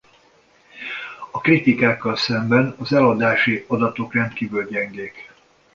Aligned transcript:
A 1.31 1.41
kritikákkal 1.41 2.15
szemben 2.15 2.75
az 2.79 2.93
eladási 2.93 3.65
adatok 3.67 4.13
rendkívül 4.13 4.67
gyengék. 4.67 5.31